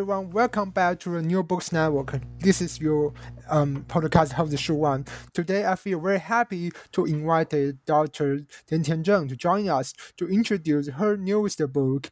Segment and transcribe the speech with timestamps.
[0.00, 0.30] Everyone.
[0.30, 2.18] Welcome back to the New Books Network.
[2.38, 3.12] This is your
[3.50, 5.04] um, podcast host, Shu Wan.
[5.34, 7.50] Today, I feel very happy to invite
[7.84, 8.46] Dr.
[8.66, 12.10] Tiantian Zheng to join us to introduce her newest book,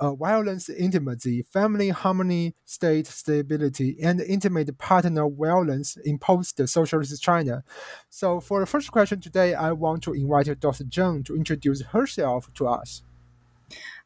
[0.00, 7.64] uh, Violence Intimacy Family Harmony, State Stability, and Intimate Partner Violence in Post Socialist China.
[8.08, 10.84] So, for the first question today, I want to invite Dr.
[10.84, 13.02] Zheng to introduce herself to us.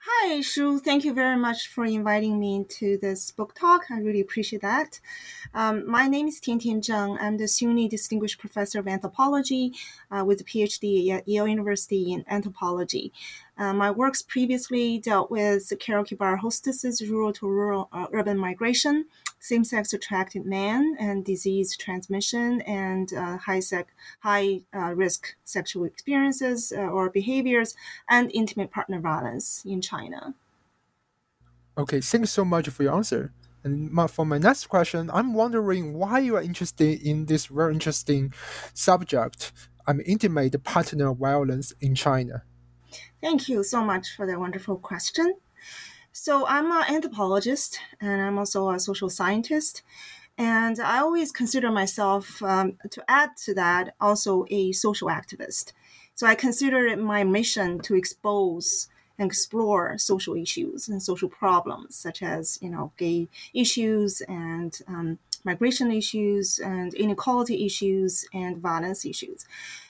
[0.02, 0.78] Hi, Shu.
[0.78, 3.90] Thank you very much for inviting me to this book talk.
[3.90, 4.98] I really appreciate that.
[5.52, 7.18] Um, my name is Tian Zheng.
[7.20, 9.74] I'm the SUNY Distinguished Professor of Anthropology
[10.10, 13.12] uh, with a PhD at Yale University in Anthropology.
[13.60, 19.04] Uh, my works previously dealt with karaoke bar hostesses, rural to rural uh, urban migration,
[19.38, 25.84] same sex attracted men, and disease transmission, and uh, high, sec- high uh, risk sexual
[25.84, 27.76] experiences uh, or behaviors,
[28.08, 30.32] and intimate partner violence in China.
[31.76, 33.30] Okay, thanks so much for your answer.
[33.62, 37.74] And my, for my next question, I'm wondering why you are interested in this very
[37.74, 38.32] interesting
[38.72, 39.52] subject.
[39.86, 42.44] I mean, intimate partner violence in China.
[43.20, 45.34] Thank you so much for that wonderful question.
[46.12, 49.82] So, I'm an anthropologist and I'm also a social scientist.
[50.38, 55.72] And I always consider myself, um, to add to that, also a social activist.
[56.14, 58.88] So, I consider it my mission to expose
[59.18, 65.18] and explore social issues and social problems, such as, you know, gay issues and um,
[65.44, 69.44] migration issues and inequality issues and violence issues.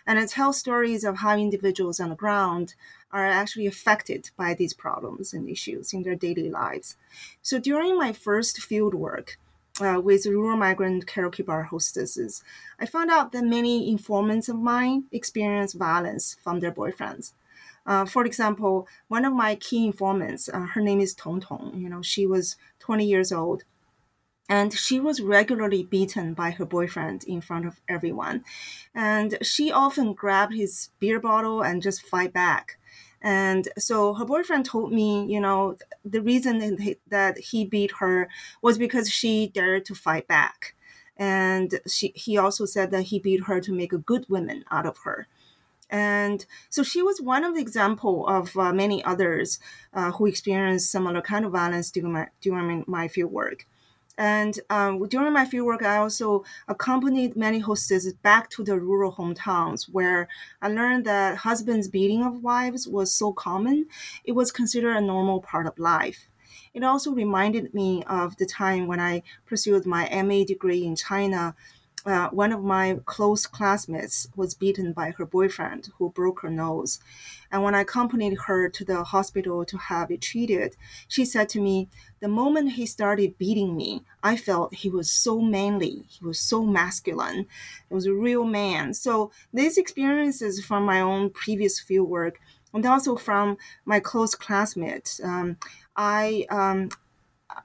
[0.07, 2.75] And I tell stories of how individuals on the ground
[3.13, 6.97] are actually affected by these problems and issues in their daily lives.
[7.43, 9.39] So during my first field work,
[9.81, 11.11] uh, with rural migrant
[11.47, 12.43] bar hostesses,
[12.79, 17.33] I found out that many informants of mine experience violence from their boyfriends.
[17.87, 21.73] Uh, for example, one of my key informants, uh, her name is Tong Tong.
[21.77, 23.65] You know, she was 20 years old,
[24.51, 28.45] and she was regularly beaten by her boyfriend in front of everyone.
[28.93, 32.77] And she often grabbed his beer bottle and just fight back.
[33.23, 38.29] And so her boyfriend told me, you know, the reason that he beat her
[38.61, 40.75] was because she dared to fight back.
[41.17, 44.87] And she, he also said that he beat her to make a good woman out
[44.87, 45.29] of her.
[45.89, 49.61] And so she was one of the example of uh, many others
[49.95, 53.67] uh, who experienced similar kind of violence during my, during my field work.
[54.19, 59.85] And um, during my fieldwork, I also accompanied many hostesses back to their rural hometowns
[59.91, 60.29] where
[60.61, 63.87] I learned that husbands beating of wives was so common,
[64.25, 66.29] it was considered a normal part of life.
[66.75, 71.55] It also reminded me of the time when I pursued my MA degree in China
[72.07, 76.99] uh, one of my close classmates was beaten by her boyfriend who broke her nose.
[77.53, 80.77] And when I accompanied her to the hospital to have it treated,
[81.09, 81.89] she said to me,
[82.21, 86.05] The moment he started beating me, I felt he was so manly.
[86.09, 87.47] He was so masculine.
[87.89, 88.95] He was a real man.
[88.95, 92.41] So these experiences from my own previous field work
[92.73, 95.57] and also from my close classmates, um,
[95.97, 96.91] I, um,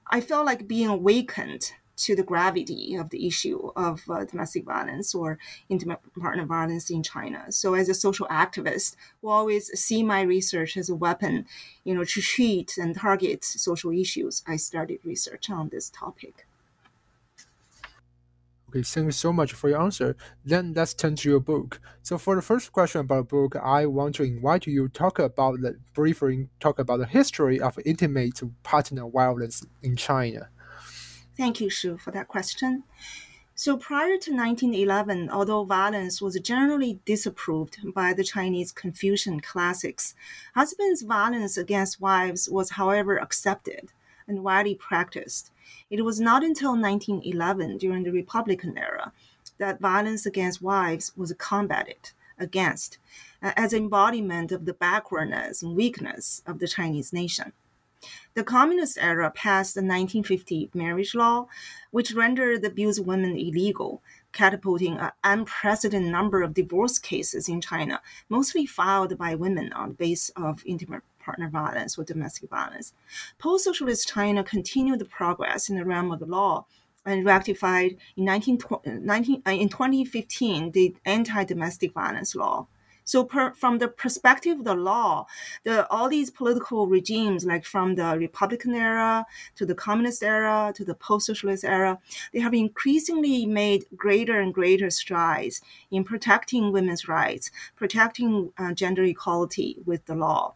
[0.10, 5.16] I felt like being awakened to the gravity of the issue of uh, domestic violence
[5.16, 5.38] or
[5.70, 7.52] intimate partner violence in China.
[7.52, 11.46] So, as a social activist, who always see my research as a weapon,
[11.84, 16.46] you know, to treat and target social issues, I started research on this topic.
[18.76, 20.18] Okay, thank you so much for your answer.
[20.44, 21.80] Then let's turn to your book.
[22.04, 25.18] So for the first question about the book, I want to invite you to talk
[25.18, 30.50] about the briefly talk about the history of intimate partner violence in China.
[31.38, 32.84] Thank you, Shu, for that question.
[33.58, 40.14] So prior to 1911, although violence was generally disapproved by the Chinese Confucian classics,
[40.56, 43.92] husbands' violence against wives was, however, accepted
[44.28, 45.52] and widely practiced.
[45.90, 49.14] It was not until 1911, during the Republican era,
[49.58, 52.98] that violence against wives was combated against
[53.42, 57.54] uh, as embodiment of the backwardness and weakness of the Chinese nation.
[58.34, 61.48] The communist era passed the 1950 marriage law,
[61.92, 64.02] which rendered the abuse of women illegal,
[64.32, 69.96] catapulting an unprecedented number of divorce cases in China, mostly filed by women on the
[69.96, 72.94] basis of intimate partner violence or domestic violence.
[73.40, 76.66] Post socialist China continued the progress in the realm of the law
[77.06, 82.68] and ratified in, 19, 19, uh, in 2015 the anti domestic violence law.
[83.06, 85.28] So, per, from the perspective of the law,
[85.64, 89.26] the, all these political regimes, like from the Republican era
[89.56, 92.00] to the communist era to the post socialist era,
[92.34, 95.62] they have increasingly made greater and greater strides
[95.92, 100.56] in protecting women's rights, protecting uh, gender equality with the law.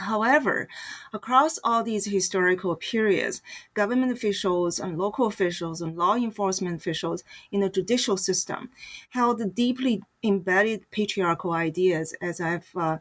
[0.00, 0.68] However,
[1.12, 3.42] across all these historical periods,
[3.74, 8.70] government officials and local officials and law enforcement officials in the judicial system
[9.10, 12.98] held deeply embedded patriarchal ideas, as I've uh,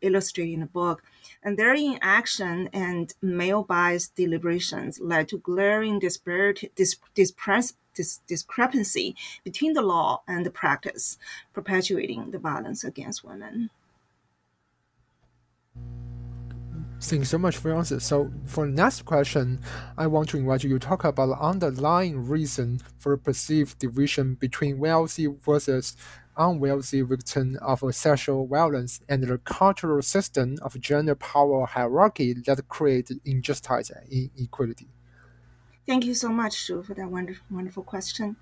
[0.00, 1.02] illustrated in the book.
[1.42, 9.72] And their inaction and male biased deliberations led to glaring disparity, dis, dis, discrepancy between
[9.72, 11.18] the law and the practice,
[11.52, 13.70] perpetuating the violence against women.
[16.98, 18.00] Thank you so much for your answer.
[18.00, 19.60] So for the next question,
[19.96, 24.78] I want to invite you to talk about the underlying reason for perceived division between
[24.78, 25.96] wealthy versus
[26.36, 33.10] unwealthy victims of sexual violence and the cultural system of gender power hierarchy that create
[33.24, 34.88] injustice and inequality.
[35.86, 38.36] Thank you so much, Shu, for that wonderful, wonderful question.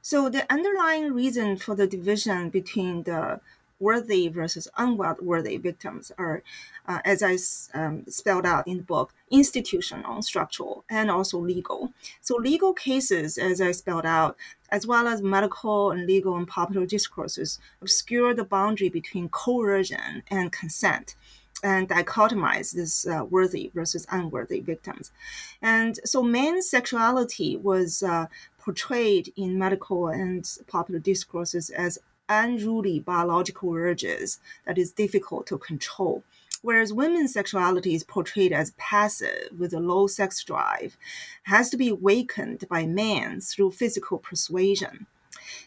[0.00, 3.40] So the underlying reason for the division between the
[3.82, 6.42] worthy versus unworthy victims are,
[6.86, 7.36] uh, as I
[7.78, 11.92] um, spelled out in the book, institutional, structural, and also legal.
[12.20, 14.36] So, legal cases, as I spelled out,
[14.70, 20.52] as well as medical and legal and popular discourses, obscure the boundary between coercion and
[20.52, 21.16] consent
[21.62, 25.12] and dichotomize this uh, worthy versus unworthy victims.
[25.60, 28.26] And so men's sexuality was uh,
[28.58, 31.98] portrayed in medical and popular discourses as
[32.40, 36.24] unruly biological urges that is difficult to control.
[36.62, 40.96] Whereas women's sexuality is portrayed as passive with a low sex drive,
[41.44, 45.06] has to be awakened by men through physical persuasion.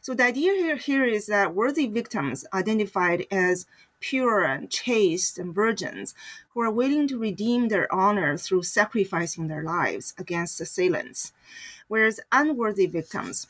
[0.01, 3.65] So the idea here, here is that worthy victims identified as
[3.99, 6.13] pure and chaste and virgins
[6.53, 11.33] who are willing to redeem their honor through sacrificing their lives against assailants,
[11.87, 13.47] whereas unworthy victims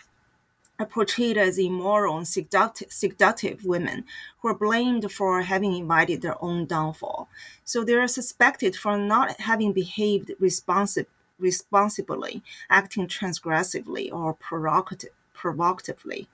[0.80, 4.06] are portrayed as immoral and seductive, seductive women
[4.40, 7.30] who are blamed for having invited their own downfall.
[7.64, 11.06] So they are suspected for not having behaved responsi-
[11.40, 16.28] responsibly, acting transgressively or provocative, provocatively.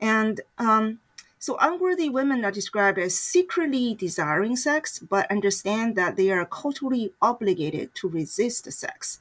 [0.00, 0.98] And um,
[1.38, 7.12] so unworthy women are described as secretly desiring sex, but understand that they are culturally
[7.20, 9.18] obligated to resist sex.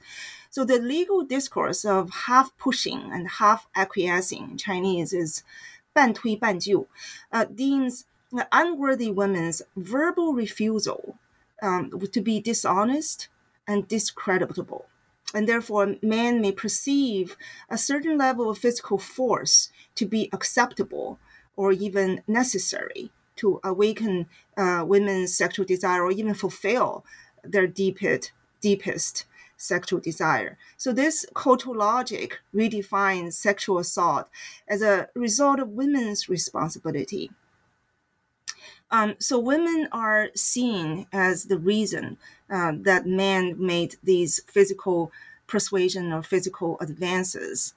[0.50, 5.42] So the legal discourse of half pushing and half acquiescing in Chinese is
[5.94, 6.86] 半推半就,
[7.32, 8.04] uh, deems
[8.52, 11.18] unworthy women's verbal refusal
[11.62, 13.28] um, to be dishonest
[13.66, 14.86] and discreditable.
[15.34, 17.36] And therefore, men may perceive
[17.68, 21.18] a certain level of physical force to be acceptable
[21.56, 24.26] or even necessary to awaken
[24.56, 27.04] uh, women's sexual desire or even fulfill
[27.42, 29.24] their deepest, deepest
[29.61, 30.57] sexual desire.
[30.77, 34.27] So this cultural logic redefines sexual assault
[34.67, 37.31] as a result of women's responsibility.
[38.89, 42.17] Um, so women are seen as the reason
[42.49, 45.11] uh, that men made these physical
[45.47, 47.73] persuasion or physical advances.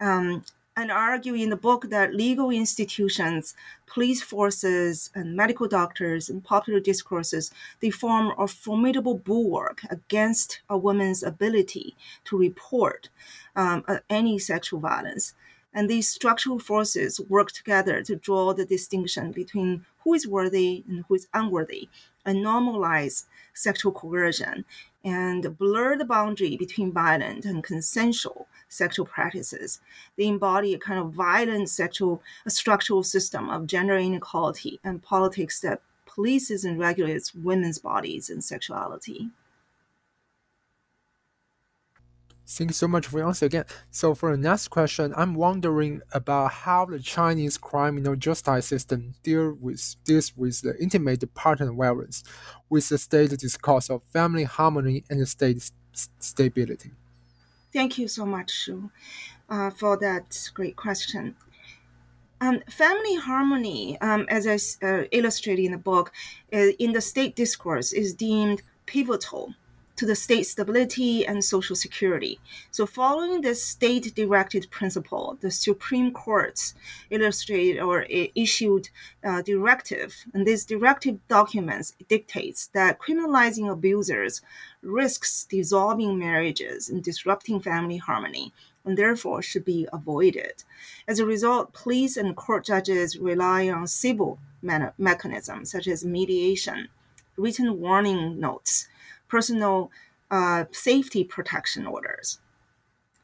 [0.00, 0.44] Um,
[0.78, 6.78] and argue in the book that legal institutions, police forces, and medical doctors and popular
[6.78, 13.08] discourses they form a formidable bulwark against a woman's ability to report
[13.56, 15.34] um, any sexual violence.
[15.74, 21.04] And these structural forces work together to draw the distinction between who is worthy and
[21.08, 21.88] who is unworthy,
[22.24, 24.64] and normalize sexual coercion
[25.04, 29.80] and blur the boundary between violent and consensual sexual practices.
[30.16, 35.80] They embody a kind of violent sexual structural system of gender inequality and politics that
[36.06, 39.30] polices and regulates women's bodies and sexuality.
[42.50, 43.66] Thank you so much for your answer again.
[43.90, 49.52] So for the next question, I'm wondering about how the Chinese criminal justice system deal
[49.60, 52.24] with deals with the intimate partner violence,
[52.70, 56.92] with the state discourse of family harmony and state stability.
[57.70, 58.90] Thank you so much, Shu,
[59.50, 61.36] uh, for that great question.
[62.40, 66.12] Um, family harmony, um, as I uh, illustrated in the book,
[66.50, 69.54] uh, in the state discourse is deemed pivotal
[69.98, 72.38] to the state stability and social security.
[72.70, 76.74] So, following this state directed principle, the Supreme Courts
[77.10, 78.90] illustrated or issued
[79.24, 84.40] a directive, and this directive documents dictates that criminalizing abusers
[84.82, 88.52] risks dissolving marriages and disrupting family harmony
[88.84, 90.64] and therefore should be avoided.
[91.06, 96.88] As a result, police and court judges rely on civil mechanisms such as mediation,
[97.36, 98.88] written warning notes,
[99.28, 99.90] personal
[100.30, 102.40] uh, safety protection orders.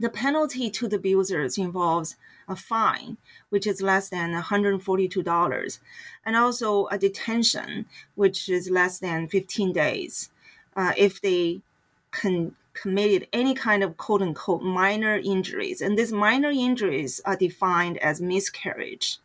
[0.01, 2.17] The penalty to the abusers involves
[2.49, 3.17] a fine,
[3.51, 5.79] which is less than $142,
[6.27, 10.31] and also a detention, which is less than 15 days,
[10.77, 11.63] uh, if they
[12.11, 15.81] con- committed any kind of quote unquote minor injuries.
[15.81, 19.19] And these minor injuries are defined as miscarriage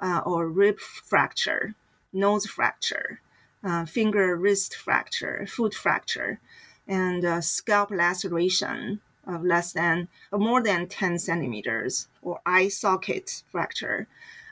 [0.00, 1.74] uh, or rib fracture,
[2.12, 3.20] nose fracture,
[3.64, 6.40] uh, finger wrist fracture, foot fracture,
[6.86, 13.42] and uh, scalp laceration of less than or more than 10 centimeters, or eye socket
[13.50, 14.06] fracture,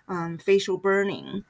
[0.09, 1.45] um, facial burning,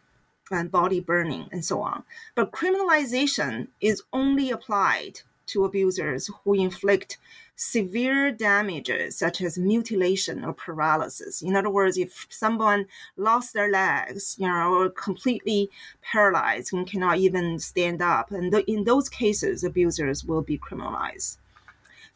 [0.51, 2.03] and body burning, and so on.
[2.35, 7.19] But criminalization is only applied to abusers who inflict
[7.57, 11.43] severe damages such as mutilation or paralysis.
[11.43, 15.71] In other words, if someone lost their legs, you know, or completely
[16.03, 21.39] paralyzed and cannot even stand up, and th- in those cases, abusers will be criminalized.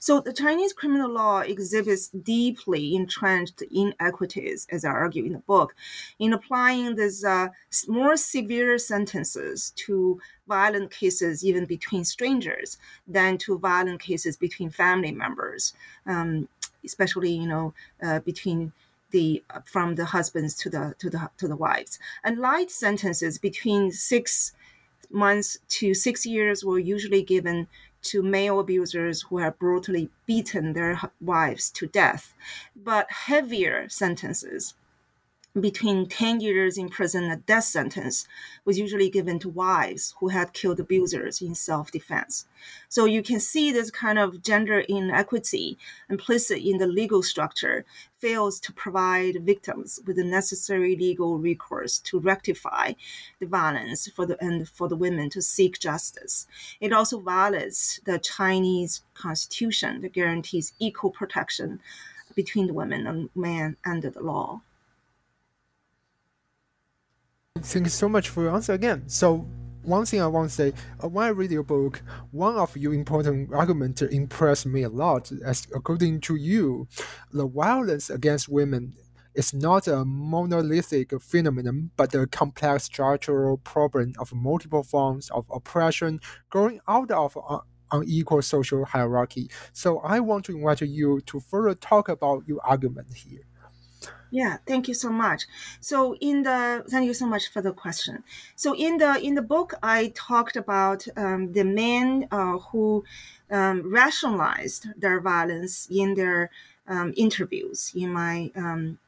[0.06, 5.74] So the Chinese criminal law exhibits deeply entrenched inequities, as I argue in the book,
[6.20, 7.48] in applying these uh,
[7.88, 15.10] more severe sentences to violent cases even between strangers than to violent cases between family
[15.10, 15.74] members,
[16.06, 16.48] um,
[16.84, 18.72] especially you know uh, between
[19.10, 21.98] the uh, from the husbands to the to the to the wives.
[22.22, 24.52] And light sentences between six
[25.10, 27.66] months to six years were usually given
[28.06, 32.34] to male abusers who have brutally beaten their wives to death,
[32.74, 34.74] but heavier sentences
[35.60, 38.26] between 10 years in prison a death sentence
[38.66, 42.46] was usually given to wives who had killed abusers in self-defense.
[42.90, 45.78] So you can see this kind of gender inequity
[46.10, 47.86] implicit in the legal structure
[48.18, 52.92] fails to provide victims with the necessary legal recourse to rectify
[53.40, 56.46] the violence for the and for the women to seek justice.
[56.80, 61.80] It also violates the chinese constitution that guarantees equal protection
[62.34, 64.60] between the women and men under the law
[67.62, 69.08] Thank you so much for your answer again.
[69.08, 69.46] So
[69.82, 70.72] one thing I want to say,
[71.02, 75.30] uh, when I read your book, one of your important arguments impressed me a lot.
[75.44, 76.88] As according to you,
[77.32, 78.94] the violence against women
[79.34, 86.20] is not a monolithic phenomenon, but a complex structural problem of multiple forms of oppression
[86.50, 87.36] growing out of
[87.92, 89.48] unequal social hierarchy.
[89.72, 93.46] So I want to invite you to further talk about your argument here.
[94.30, 95.46] Yeah, thank you so much.
[95.80, 98.24] So in the thank you so much for the question.
[98.56, 103.04] So in the in the book, I talked about um, the men uh, who
[103.50, 106.50] um, rationalized their violence in their
[106.88, 108.98] um, interviews in my um,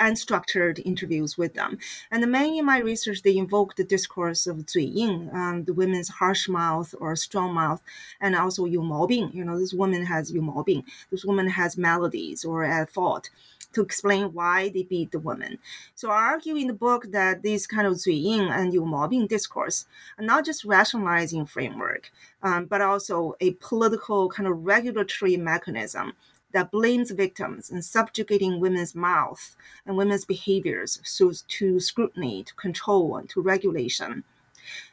[0.00, 1.78] unstructured interviews with them.
[2.10, 6.08] And the men in my research, they invoke the discourse of Zuiying, um, the women's
[6.08, 7.82] harsh mouth or strong mouth,
[8.20, 9.34] and also Yu Maobing.
[9.34, 10.84] You know, this woman has Yu Maobing.
[11.10, 13.30] This woman has maladies or at fault
[13.72, 15.58] to explain why they beat the woman.
[15.94, 19.86] So I argue in the book that this kind of Zuiying and Yu Maobing discourse
[20.18, 22.10] are not just rationalizing framework,
[22.42, 26.14] um, but also a political kind of regulatory mechanism
[26.52, 30.98] that blames victims and subjugating women's mouth and women's behaviors
[31.48, 34.24] to scrutiny, to control, and to regulation.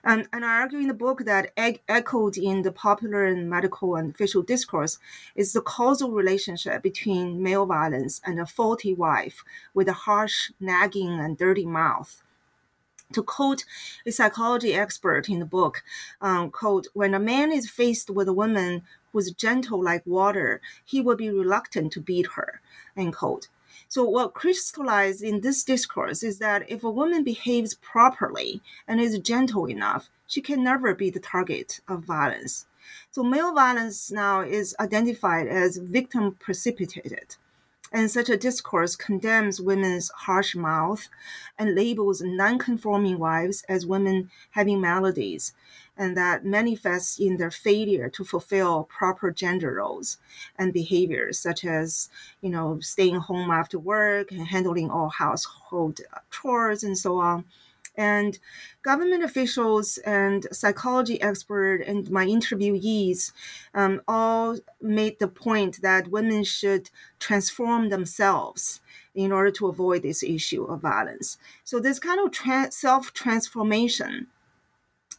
[0.04, 4.14] And, and I argue in the book that echoed in the popular and medical and
[4.14, 5.00] official discourse
[5.36, 9.44] is the causal relationship between male violence and a faulty wife
[9.74, 12.22] with a harsh, nagging, and dirty mouth.
[13.14, 13.64] To quote
[14.06, 15.82] a psychology expert in the book,
[16.20, 21.00] um, quote, when a man is faced with a woman who's gentle like water, he
[21.00, 22.62] will be reluctant to beat her,
[22.98, 23.48] end quote.
[23.90, 29.18] So what crystallized in this discourse is that if a woman behaves properly and is
[29.20, 32.66] gentle enough, she can never be the target of violence.
[33.12, 37.38] So male violence now is identified as victim precipitated
[37.92, 41.08] and such a discourse condemns women's harsh mouth
[41.58, 45.54] and labels non-conforming wives as women having maladies
[45.98, 50.18] and that manifests in their failure to fulfill proper gender roles
[50.58, 52.10] and behaviors such as
[52.42, 56.00] you know staying home after work and handling all household
[56.32, 57.46] chores and so on
[57.98, 58.40] and
[58.84, 63.32] government officials and psychology expert and my interviewees
[63.74, 66.90] um, all made the point that women should
[67.20, 68.80] transform themselves
[69.16, 71.38] in order to avoid this issue of violence.
[71.64, 74.28] So this kind of tra- self transformation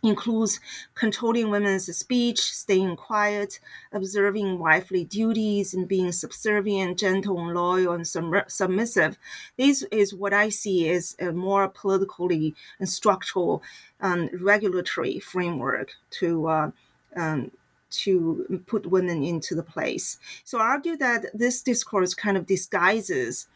[0.03, 0.61] includes
[0.95, 3.61] controlling women's speech, staying quiet,
[3.93, 9.19] observing wifely duties, and being subservient, gentle, and loyal, and sum- submissive.
[9.57, 13.63] This is what I see as a more politically and structural
[14.01, 16.49] um, regulatory framework to.
[16.49, 16.71] Uh,
[17.17, 17.51] um,
[17.91, 20.19] to put women into the place.
[20.45, 23.47] So I argue that this discourse kind of disguises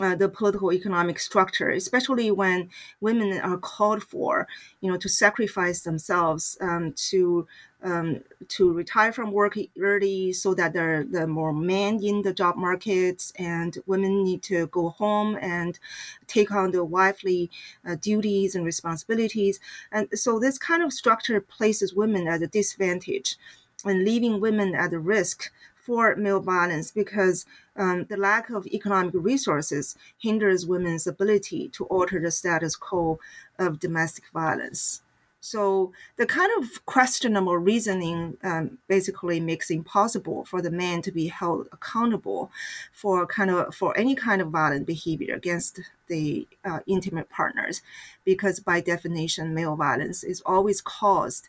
[0.00, 4.46] uh, the political economic structure, especially when women are called for,
[4.80, 7.46] you know, to sacrifice themselves um, to
[7.82, 12.56] um, to retire from work early, so that they're the more men in the job
[12.56, 15.78] markets, and women need to go home and
[16.26, 17.50] take on the wifely
[17.86, 19.60] uh, duties and responsibilities,
[19.92, 23.36] and so this kind of structure places women at a disadvantage,
[23.84, 25.52] and leaving women at risk
[25.88, 32.20] for male violence because um, the lack of economic resources hinders women's ability to alter
[32.20, 33.18] the status quo
[33.58, 35.00] of domestic violence.
[35.40, 41.10] So the kind of questionable reasoning um, basically makes it impossible for the man to
[41.10, 42.50] be held accountable
[42.92, 47.80] for kind of for any kind of violent behavior against the uh, intimate partners,
[48.26, 51.48] because by definition, male violence is always caused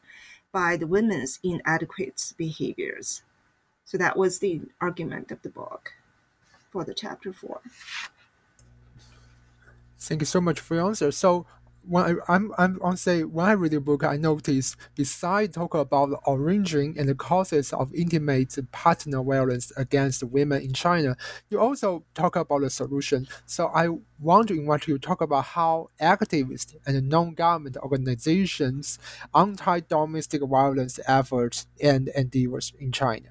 [0.53, 3.21] by the women's inadequate behaviors.
[3.89, 5.93] So that was the argument of the book
[6.69, 7.59] for the chapter four.
[9.97, 11.11] Thank you so much for your answer.
[11.11, 11.47] So
[11.87, 15.73] when I, I'm I'm on say when I read the book, I noticed besides talk
[15.73, 21.17] about the origin and the causes of intimate partner violence against women in China,
[21.49, 23.27] you also talk about the solution.
[23.47, 28.99] So I want to invite you talk about how activists and non-government organizations
[29.33, 33.29] anti-domestic violence efforts and endeavors in China.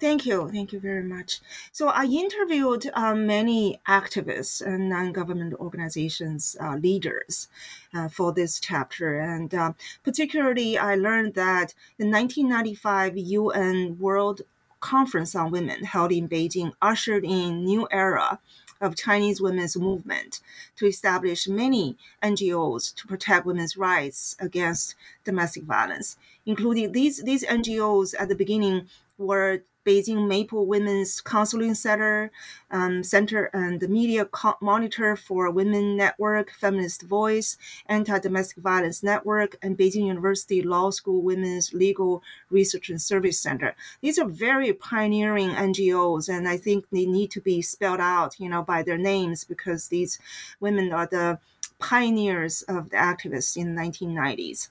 [0.00, 0.48] Thank you.
[0.48, 1.40] Thank you very much.
[1.72, 7.48] So I interviewed uh, many activists and non-government organizations uh, leaders
[7.92, 9.18] uh, for this chapter.
[9.18, 9.72] And uh,
[10.04, 14.42] particularly, I learned that the 1995 UN World
[14.78, 18.38] Conference on Women held in Beijing ushered in new era
[18.80, 20.38] of Chinese women's movement
[20.76, 28.14] to establish many NGOs to protect women's rights against domestic violence, including these, these NGOs
[28.16, 32.30] at the beginning were Beijing Maple Women's Counseling Center,
[32.70, 39.56] um, Center and the Media Co- Monitor for Women Network, Feminist Voice, Anti-Domestic Violence Network,
[39.62, 43.74] and Beijing University Law School Women's Legal Research and Service Center.
[44.02, 48.50] These are very pioneering NGOs, and I think they need to be spelled out, you
[48.50, 50.18] know, by their names because these
[50.60, 51.38] women are the
[51.78, 54.68] pioneers of the activists in the 1990s.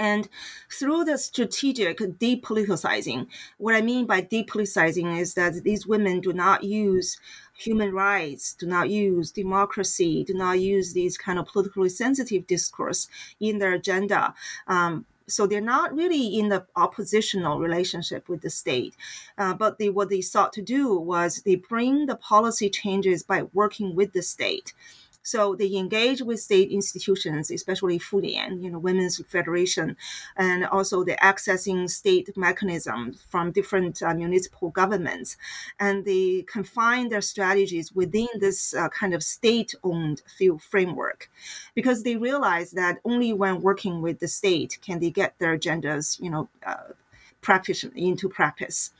[0.00, 0.30] And
[0.70, 3.26] through the strategic depoliticizing,
[3.58, 7.18] what I mean by depoliticizing is that these women do not use
[7.54, 13.08] human rights, do not use democracy, do not use these kind of politically sensitive discourse
[13.38, 14.34] in their agenda.
[14.66, 18.96] Um, so they're not really in the oppositional relationship with the state.
[19.36, 23.42] Uh, but they, what they sought to do was they bring the policy changes by
[23.52, 24.72] working with the state.
[25.22, 29.96] So they engage with state institutions, especially Fulian, you know, Women's Federation,
[30.36, 35.36] and also the accessing state mechanism from different uh, municipal governments.
[35.78, 41.30] And they confine their strategies within this uh, kind of state-owned field framework
[41.74, 46.18] because they realize that only when working with the state can they get their agendas,
[46.20, 46.94] you know, uh,
[47.40, 48.90] practice into practice.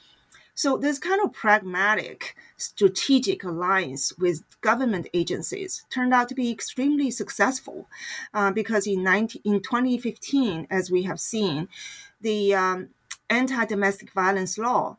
[0.63, 7.11] So this kind of pragmatic strategic alliance with government agencies turned out to be extremely
[7.11, 7.89] successful
[8.35, 11.69] uh, because in, 19, in 2015, as we have seen,
[12.21, 12.91] the um,
[13.31, 14.99] anti-domestic violence law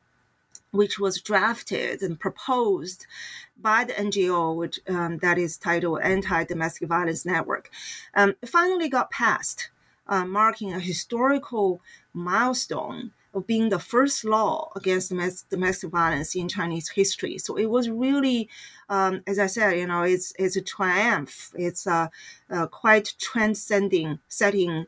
[0.72, 3.06] which was drafted and proposed
[3.56, 7.70] by the NGO, which um, that is titled Anti-Domestic Violence Network,
[8.16, 9.70] um, finally got passed,
[10.08, 11.82] uh, marking a historical
[12.14, 15.10] milestone of being the first law against
[15.50, 17.38] domestic violence in Chinese history.
[17.38, 18.50] So it was really,
[18.90, 21.52] um, as I said, you know, it's it's a triumph.
[21.56, 22.12] It's a,
[22.50, 24.86] a quite transcending setting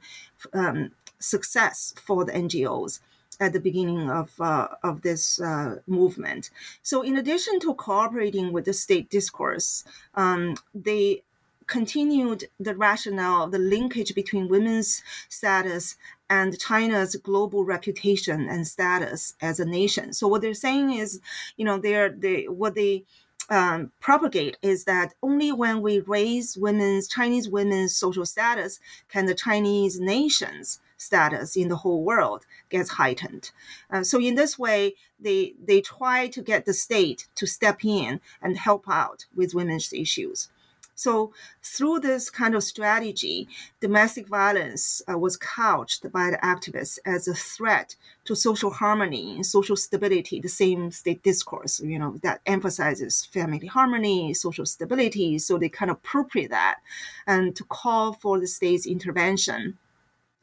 [0.53, 2.99] um, success for the NGOs
[3.39, 6.49] at the beginning of uh, of this uh, movement.
[6.81, 9.83] So, in addition to cooperating with the state discourse,
[10.15, 11.23] um, they
[11.67, 15.95] continued the rationale, of the linkage between women's status
[16.29, 20.13] and China's global reputation and status as a nation.
[20.13, 21.21] So, what they're saying is,
[21.57, 23.03] you know, they're they what they
[23.49, 29.35] um, propagate is that only when we raise women's Chinese women's social status can the
[29.35, 33.51] Chinese nations status in the whole world gets heightened.
[33.91, 38.21] Uh, so in this way, they they try to get the state to step in
[38.41, 40.49] and help out with women's issues.
[40.95, 43.47] So through this kind of strategy,
[43.79, 49.45] domestic violence uh, was couched by the activists as a threat to social harmony and
[49.45, 55.39] social stability, the same state discourse, you know, that emphasizes family harmony, social stability.
[55.39, 56.79] So they kind of appropriate that
[57.27, 59.77] and to call for the state's intervention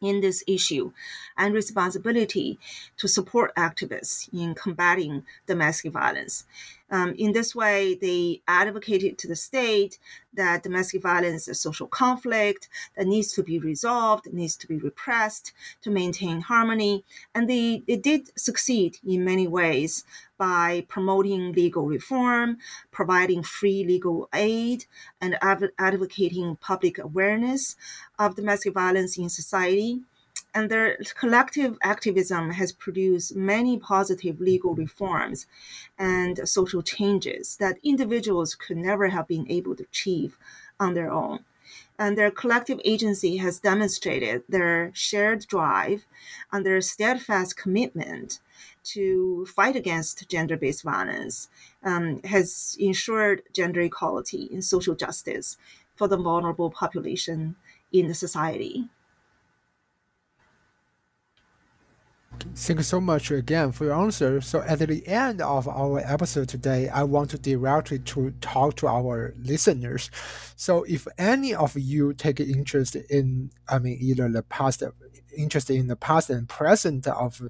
[0.01, 0.93] in this issue
[1.37, 2.59] and responsibility
[2.97, 6.47] to support activists in combating domestic violence.
[6.91, 9.99] Um, in this way, they advocated to the state
[10.35, 14.77] that domestic violence is a social conflict that needs to be resolved, needs to be
[14.77, 17.05] repressed to maintain harmony.
[17.35, 20.05] And they, they did succeed in many ways
[20.39, 22.57] by promoting legal reform,
[22.91, 24.87] providing free legal aid,
[25.21, 25.37] and
[25.79, 27.77] advocating public awareness
[28.19, 30.01] of domestic violence in society
[30.55, 35.47] and their collective activism has produced many positive legal reforms
[35.99, 40.37] and social changes that individuals could never have been able to achieve
[40.79, 41.45] on their own.
[41.99, 46.07] And their collective agency has demonstrated their shared drive
[46.51, 48.41] and their steadfast commitment
[48.83, 51.49] to fight against gender based violence,
[51.85, 55.59] um, has ensured gender equality and social justice
[55.95, 57.57] for the vulnerable population
[57.93, 58.89] in the society.
[62.39, 64.41] Thank you so much again for your answer.
[64.41, 68.87] So at the end of our episode today, I want to directly to talk to
[68.87, 70.11] our listeners.
[70.57, 74.83] So if any of you take interest in, I mean, either the past,
[75.37, 77.43] interested in the past and present of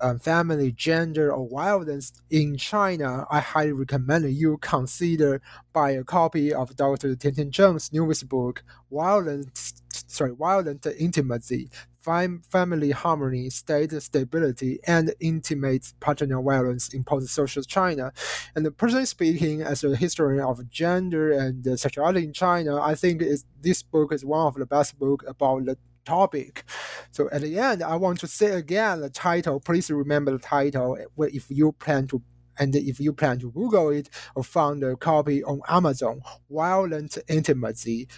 [0.00, 5.40] um, family, gender, or violence in China, I highly recommend you consider
[5.72, 7.14] buy a copy of Dr.
[7.16, 15.92] Tiantian Zheng's newest book, Violence sorry, violent intimacy, fam- family harmony, state stability, and intimate
[16.00, 18.12] partner violence in post-social China.
[18.54, 23.22] And personally speaking, as a historian of gender and sexuality in China, I think
[23.60, 26.64] this book is one of the best books about the topic.
[27.10, 29.60] So at the end, I want to say again the title.
[29.60, 32.22] Please remember the title if you plan to
[32.60, 38.08] and if you plan to Google it or find a copy on Amazon, Violent Intimacy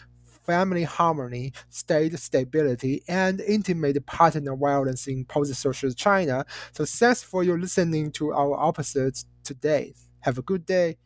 [0.45, 6.45] family harmony, state stability, and intimate partner violence in post-social China.
[6.73, 9.95] So thanks for your listening to our episodes today.
[10.21, 10.97] Have a good day.